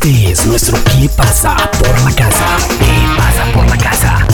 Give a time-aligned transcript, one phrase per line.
[0.00, 2.56] Este es nuestro ¿Qué pasa por la casa?
[2.78, 4.26] ¿Qué pasa por la casa?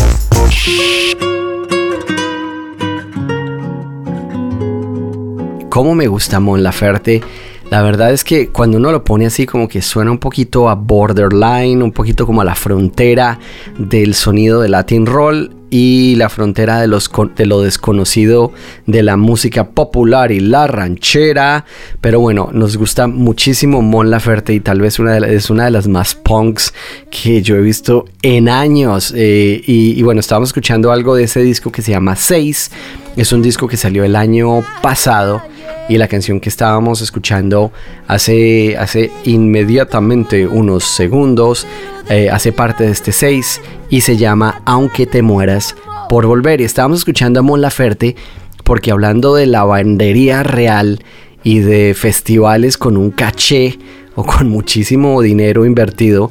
[5.71, 7.23] ¿Cómo me gusta Mon Laferte?
[7.71, 10.75] La verdad es que cuando uno lo pone así como que suena un poquito a
[10.75, 13.39] borderline, un poquito como a la frontera
[13.79, 18.53] del sonido de Latin Roll y la frontera de, lo desconocido
[18.87, 21.65] de la música popular y la ranchera.
[22.01, 26.15] Pero bueno, nos gusta muchísimo Mon Laferte y tal vez es una de las más
[26.15, 26.73] punks
[27.11, 29.13] que yo he visto en años.
[29.17, 32.71] Eh, y, y, bueno, estábamos escuchando algo de ese disco que se llama 6.
[33.17, 35.43] Es un disco que salió el año pasado
[35.89, 37.73] y la canción que estábamos escuchando
[38.07, 41.67] hace, hace inmediatamente unos segundos
[42.11, 45.75] eh, hace parte de este 6 y se llama Aunque te mueras
[46.09, 46.61] por volver.
[46.61, 48.17] Y estábamos escuchando a Mon Laferte
[48.63, 51.03] porque hablando de la bandería real
[51.43, 53.79] y de festivales con un caché
[54.15, 56.31] o con muchísimo dinero invertido,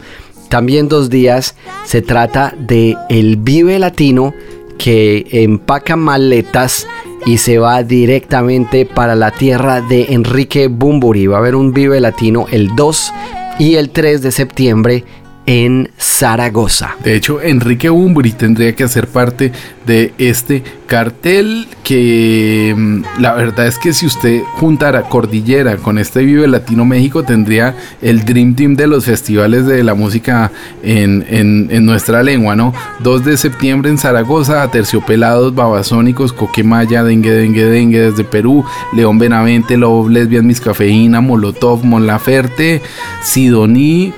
[0.50, 4.34] también dos días se trata de el Vive Latino
[4.78, 6.88] que empaca maletas
[7.26, 11.28] y se va directamente para la tierra de Enrique Bumburi.
[11.28, 13.12] Va a haber un Vive Latino el 2
[13.60, 15.04] y el 3 de septiembre
[15.46, 16.96] en Zaragoza.
[17.04, 19.52] De hecho, Enrique Bumburi tendría que hacer parte
[19.86, 26.24] de este cartel que mm, la verdad es que si usted juntara Cordillera con este
[26.24, 30.52] Vive Latino México tendría el Dream Team de los festivales de la música
[30.84, 32.74] en, en, nuestra lengua, ¿no?
[33.00, 39.76] 2 de septiembre en Zaragoza, Terciopelados, Babasónicos, Coquemaya, Dengue, Dengue, Dengue desde Perú, León Benavente,
[39.76, 42.82] Love Lesbian, Mis Cafeína, Molotov, Mon Laferte,
[43.24, 44.14] Sidoní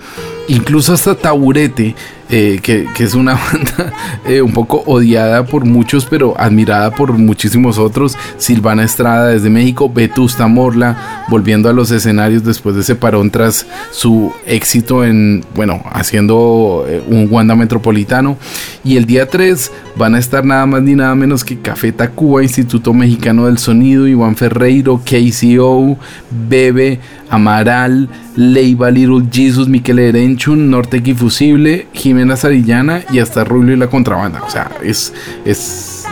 [0.48, 1.96] incluso hasta Taburete
[2.30, 3.94] eh, que, es una banda
[4.26, 8.18] eh, un poco odiada por muchos, pero admirada por muchísimos otros.
[8.38, 13.66] Silvana Estrada desde México, Vetusta Morla, volviendo a los escenarios después de ese parón tras
[13.92, 18.38] su éxito en, bueno, haciendo eh, un Wanda Metropolitano.
[18.84, 22.42] Y el día 3 van a estar nada más ni nada menos que Café Tacuba,
[22.44, 25.98] Instituto Mexicano del Sonido, Iván Ferreiro, KCO,
[26.50, 33.78] Bebe, Amaral, Leiva, Little Jesus, Miquel Erenchun, Norte Fusible, Jimena Sarillana y hasta Rubio y
[33.78, 34.44] la contrabanda.
[34.44, 35.14] O sea, es,
[35.46, 36.06] es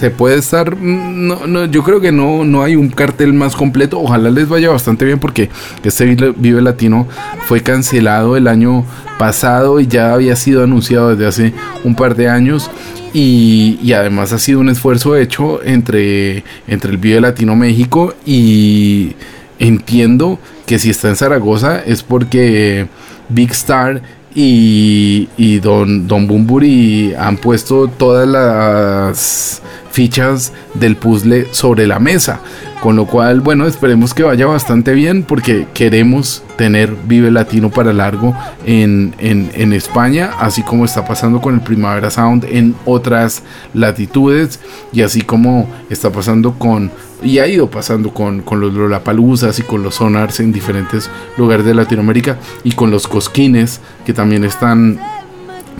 [0.00, 0.78] se puede estar.
[0.78, 4.00] No, no, yo creo que no, no hay un cartel más completo.
[4.00, 5.50] Ojalá les vaya bastante bien porque
[5.84, 7.06] este Vive Latino
[7.46, 8.86] fue cancelado el año
[9.18, 11.52] pasado y ya había sido anunciado desde hace
[11.84, 12.70] un par de años.
[13.12, 19.16] Y, y, además ha sido un esfuerzo hecho entre, entre el Vive Latino México y
[19.60, 22.88] entiendo que si está en Zaragoza es porque
[23.28, 24.02] Big Star
[24.34, 32.40] y, y Don, Don Bumburi han puesto todas las fichas del puzzle sobre la mesa.
[32.80, 37.92] Con lo cual, bueno, esperemos que vaya bastante bien porque queremos tener Vive Latino para
[37.92, 38.34] largo
[38.64, 43.42] en, en, España, así como está pasando con el Primavera Sound en otras
[43.74, 44.60] latitudes
[44.92, 46.90] y así como está pasando con,
[47.22, 51.66] y ha ido pasando con, con los Lollapaloozas y con los Sonars en diferentes lugares
[51.66, 54.98] de Latinoamérica y con los Cosquines que también están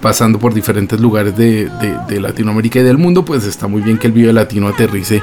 [0.01, 1.71] pasando por diferentes lugares de,
[2.21, 5.23] Latinoamérica y del mundo, pues está muy bien que el Vive Latino aterrice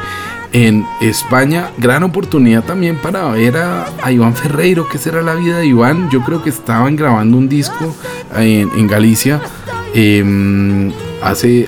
[0.53, 1.71] en España.
[1.77, 6.09] Gran oportunidad también para ver a, Iván Ferreiro, qué será la vida de Iván.
[6.09, 7.95] Yo creo que estaban grabando un disco
[8.35, 9.41] en, Galicia
[9.93, 11.67] em, hace,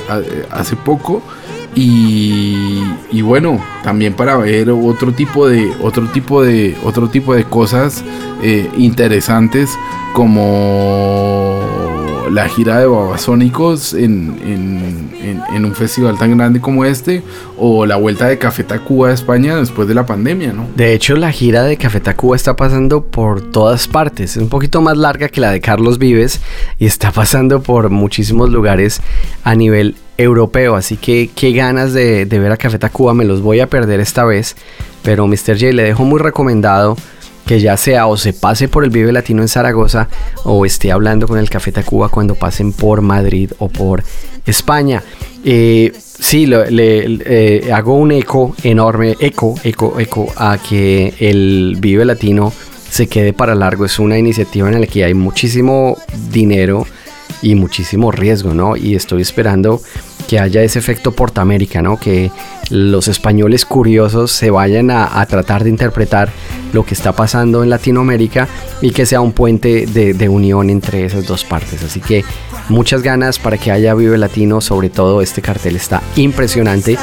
[0.51, 1.21] hace poco.
[1.75, 8.03] Y, bueno, también para ver otro tipo de otro tipo de otro tipo de cosas
[8.41, 9.69] eh, interesantes
[10.13, 11.78] como
[12.31, 17.21] la gira de Babasónicos en, en, un festival tan grande como este
[17.57, 20.67] o la vuelta de Café Tacuba a España después de la pandemia, ¿no?
[20.75, 24.37] De hecho, la gira de Café Tacuba está pasando por todas partes.
[24.37, 26.39] Es un poquito más larga que la de Carlos Vives
[26.77, 29.01] y está pasando por muchísimos lugares
[29.43, 30.75] a nivel europeo.
[30.75, 33.13] Así que qué ganas de, de ver a Café Tacuba.
[33.13, 34.55] Me los voy a perder esta vez.
[35.03, 35.57] Pero Mr.
[35.59, 36.95] J le dejo muy recomendado
[37.49, 40.07] que ya sea o se pase por el Vive Latino en Zaragoza
[40.43, 44.03] o esté hablando con el Café Tacuba cuando pasen por Madrid o por
[44.45, 45.01] España.
[45.43, 52.05] Eh, sí, le, eh, hago un eco enorme, eco, eco, eco a que el Vive
[52.05, 52.53] Latino
[52.87, 53.83] se quede para largo.
[53.83, 55.97] Es una iniciativa en la que hay muchísimo
[56.29, 56.85] dinero
[57.41, 58.77] y muchísimo riesgo, ¿no?
[58.77, 59.81] Y estoy esperando
[60.29, 61.97] que haya ese efecto Portamérica, ¿no?
[61.99, 62.31] Que
[62.69, 66.29] los españoles curiosos se vayan a, tratar de interpretar
[66.71, 68.47] lo que está pasando en Latinoamérica
[68.79, 71.81] y que sea un puente de, unión entre esas dos partes.
[71.83, 72.23] Así que
[72.69, 76.99] muchas ganas para que haya Vive Latino, sobre todo este cartel está impresionante